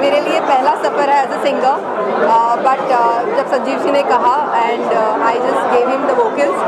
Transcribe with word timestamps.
मेरे 0.00 0.20
लिए 0.20 0.40
पहला 0.48 0.74
सफ़र 0.82 1.10
है 1.10 1.22
एज 1.22 1.32
अ 1.32 1.42
सिंगर 1.42 1.76
बट 2.66 2.80
जब 3.36 3.46
संजीव 3.52 3.78
जी 3.82 3.92
ने 3.92 4.02
कहा 4.10 4.34
and 4.56 4.92
I 5.28 5.38
just 5.38 5.70
gave 5.72 5.88
him 5.90 6.06
the 6.08 6.16
vocals 6.18 6.58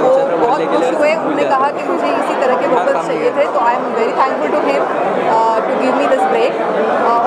वो 0.00 0.10
बहुत 0.40 0.62
खुश 0.72 0.86
हुए 0.94 1.14
उन्होंने 1.14 1.44
कहा 1.50 1.70
कि 1.76 1.84
मुझे 1.88 2.08
इसी 2.08 2.34
तरह 2.40 2.60
के 2.62 2.66
वोकल्स 2.74 3.06
चाहिए 3.06 3.30
थे 3.38 3.46
तो 3.54 3.60
I 3.66 3.74
am 3.76 3.86
very 3.98 4.12
thankful 4.20 4.50
to 4.50 4.60
him 4.66 4.82
to 5.66 5.80
give 5.82 5.96
me 5.96 6.06
this 6.14 6.24
break 6.34 6.60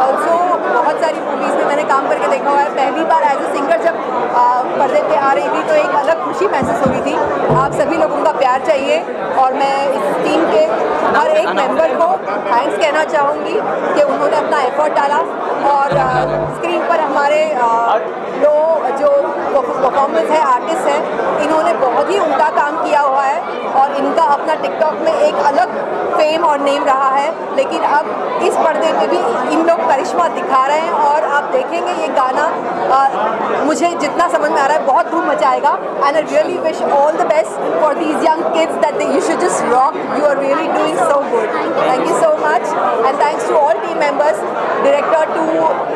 also 0.05 0.37
बहुत 0.59 1.01
सारी 1.01 1.19
मूवीज़ 1.21 1.55
में 1.57 1.65
मैंने 1.65 1.83
काम 1.91 2.07
करके 2.09 2.27
देखा 2.27 2.49
हुआ 2.49 2.59
है। 2.59 2.69
पहली 2.75 3.03
बार 3.11 3.23
एज 3.31 3.41
अ 3.43 3.53
सिंगर 3.53 3.81
जब 3.83 3.95
uh, 4.41 4.61
पर्दे 4.79 5.01
पे 5.09 5.15
आ 5.17 5.31
रही 5.39 5.49
थी 5.55 5.63
तो 5.69 5.73
एक 5.75 5.95
अलग 6.03 6.18
खुशी 6.39 6.51
महसूस 6.51 6.79
हो 6.81 6.91
रही 6.91 7.01
थी। 7.03 7.53
आप 7.53 7.73
सभी 7.73 7.97
लोगों 7.97 8.23
का 8.23 8.31
प्यार 8.33 8.61
चाहिए 8.65 8.99
और 9.39 9.53
मैं 9.53 9.75
इस 9.87 10.03
टीम 10.23 10.43
के 10.51 10.61
हर 11.17 11.31
एक 11.31 11.49
मेंबर 11.55 11.95
को 11.95 12.07
थैंक्स 12.27 12.77
कहना 12.77 13.03
चाहूँगी 13.05 13.53
कि 13.95 14.03
उन्होंने 14.03 14.37
अपना 14.37 14.61
एफर्ट 14.63 14.93
डाला 14.95 15.17
और 15.71 15.95
स्क्रीन 16.55 16.87
पर 16.89 16.99
हमारे 17.01 17.43
लो 18.43 18.55
जो 18.99 19.09
परफॉर्मेंस 19.51 20.29
है 20.29 20.41
आर्टिस्ट 20.43 20.87
हैं, 20.87 21.01
इन्होंने 21.43 21.73
बहुत 21.81 22.09
ही 22.09 22.19
उनका 22.19 22.49
काम 22.51 22.83
किया 22.83 23.01
हुआ 23.01 23.23
है 23.23 23.67
और 23.81 23.95
इनका 23.97 24.23
अपना 24.33 24.55
टिकटॉक 24.61 25.01
में 25.05 25.11
एक 25.11 25.35
अलग 25.45 25.75
फेम 26.15 26.45
और 26.45 26.59
नेम 26.61 26.85
रहा 26.85 27.09
है। 27.09 27.55
लेकिन 27.55 27.83
अब 27.91 28.05
इस 28.43 28.55
पर्दे 28.57 28.91
पे 28.99 29.07
भी 29.07 29.17
इन 29.53 29.65
लोग 29.67 29.78
करिश्मा 29.99 30.27
दिखा 30.35 30.65
रहे 30.67 30.79
हैं 30.79 30.91
और 31.05 31.23
आप 31.37 31.49
देखेंगे 31.51 31.93
ये 32.01 32.07
गाना 32.17 32.43
आ, 32.95 33.63
मुझे 33.65 33.89
जितना 34.01 34.27
समझ 34.35 34.51
में 34.51 34.59
आ 34.61 34.65
रहा 34.65 34.77
है 34.77 34.85
बहुत 34.85 35.09
धूम 35.11 35.25
मचाएगा 35.29 35.71
and 36.05 36.15
I 36.15 36.21
really 36.21 36.57
wish 36.67 36.81
all 36.97 37.17
the 37.17 37.25
best 37.31 37.65
for 37.81 37.93
these 37.95 38.23
young 38.25 38.43
kids 38.53 38.75
that 38.85 39.01
you 39.01 39.21
should 39.27 39.39
just 39.41 39.63
rock 39.71 39.95
you 40.19 40.25
are 40.25 40.37
really 40.43 40.67
doing 40.77 40.97
so 40.99 41.19
good 41.33 41.57
thank 41.79 42.07
you 42.07 42.15
so 42.21 42.31
much 42.45 42.63
and 43.07 43.19
thanks 43.23 43.47
to 43.49 43.55
all 43.57 43.73
team 43.85 43.97
members 44.05 44.41
director 44.83 45.33
to 45.33 45.43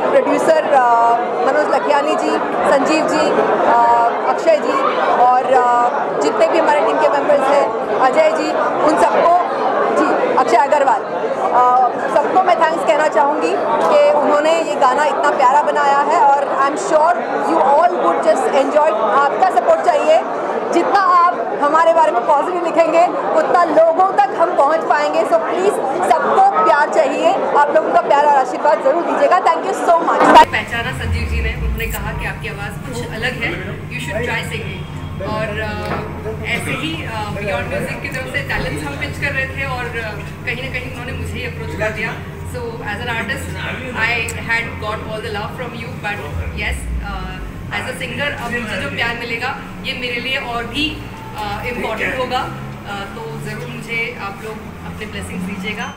producer 0.10 0.70
Manoj 1.48 1.74
Lakhiani 1.76 2.16
ji 2.26 2.36
Sanjeev 2.74 3.08
ji 3.14 3.26
Akshay 4.34 4.58
ji 4.68 4.78
और 5.30 5.52
जितने 6.24 6.48
भी 6.48 6.58
हमारे 6.58 6.86
team 6.88 7.02
के 7.02 7.10
members 7.18 7.50
हैं 7.56 8.00
अजय 8.10 8.32
जी 8.38 8.52
उन 8.90 9.02
सबको 9.04 9.34
जी 9.98 10.36
अक्षय 10.36 10.58
अग्रवाल। 10.58 11.02
सबको 11.54 12.44
मैं 12.44 12.56
थैंक्स 12.60 12.86
कहना 12.86 13.08
चाहूँगी 13.16 13.50
कि 13.50 14.00
उन्होंने 14.20 14.54
ये 14.62 14.76
गाना 14.82 15.04
इतना 15.08 15.30
प्यारा 15.32 15.62
बनाया 15.64 15.98
है 16.08 16.22
और 16.24 16.48
I 16.54 16.68
am 16.68 16.76
sure 16.86 17.18
you 17.50 17.58
all 17.60 17.96
would 17.98 18.22
just 18.26 18.56
enjoy 18.62 18.92
आपका 19.18 19.50
सपोर्ट 19.58 19.86
चाहिए। 19.86 20.22
जितना 20.74 21.00
आप 21.18 21.60
हमारे 21.62 21.94
बारे 21.94 22.12
में 22.12 22.26
पॉजिटिव 22.28 22.64
लिखेंगे, 22.66 23.04
उतना 23.40 23.64
लोगों 23.66 24.08
तक 24.18 24.34
हम 24.40 24.56
पहुँच 24.58 24.88
पाएँगे। 24.90 25.24
सो 25.26 25.38
प्लीज़ 25.40 25.76
सबको 26.12 26.50
प्यार 26.64 26.94
चाहिए। 26.94 27.34
आप 27.58 27.76
लोगों 27.76 27.94
का 27.94 28.02
प्यार 28.08 28.26
आशीर्वाद 28.28 28.84
ज़रूर 28.84 29.04
दीजिएगा। 29.04 29.40
थैंक 29.50 29.66
यू 29.66 29.74
सो 29.84 30.00
मच 30.10 30.26
पहचाना 30.32 30.98
संजीव 31.04 31.30
जी 31.30 31.44
ने। 31.44 31.54
उन्होंने 31.62 31.88
कहा 31.94 32.18
कि 32.20 32.26
आपकी 32.34 32.48
आवाज़ 32.50 32.82
कुछ 32.88 33.14
अलग 33.20 33.42
है। 33.44 33.54
यू 33.94 34.00
शुड 34.08 34.24
ट्राई 34.24 34.44
सिंगिंग 34.50 34.93
और 35.14 35.60
ऐसे 36.46 36.72
ही 36.82 36.92
बियॉन्ड 37.36 37.68
म्यूज़िक 37.70 38.02
की 38.02 38.10
तरफ़ 38.10 38.32
से 38.34 38.42
टैलेंट्स 38.50 38.84
हम 38.84 38.96
पिच 39.02 39.20
कर 39.22 39.32
रहे 39.34 39.48
थे 39.58 39.66
और 39.66 39.90
कहीं 40.46 40.64
ना 40.64 40.70
कहीं 40.74 40.92
उन्होंने 40.92 41.14
मुझे 41.14 41.34
ही 41.34 41.46
अप्रोच 41.46 41.76
कर 41.80 41.92
दिया। 42.00 42.14
So 42.54 42.64
as 42.92 43.02
an 43.02 43.10
artist 43.10 43.96
I 43.98 44.28
had 44.50 44.80
got 44.82 45.08
all 45.08 45.22
the 45.22 45.34
love 45.36 45.56
from 45.58 45.74
you 45.82 45.88
but 46.04 46.60
yes 46.60 46.78
as 47.74 47.96
a 47.96 47.98
singer 48.00 48.32
अब 48.32 48.52
मुझे 48.52 48.82
जो 48.82 48.90
प्यार 48.96 49.18
मिलेगा, 49.20 49.56
ये 49.86 49.94
मेरे 50.00 50.20
लिए 50.20 50.38
और 50.54 50.66
भी 50.74 50.86
इंपॉर्टेंट 51.70 52.18
होगा। 52.20 52.42
तो 53.16 53.22
ज़रूर 53.46 53.68
मुझे 53.68 54.00
आप 54.22 54.42
लोग 54.44 54.72
अपने 54.86 55.06
ब्लेसिंग्स 55.06 55.46
दीजिएगा। 55.46 55.94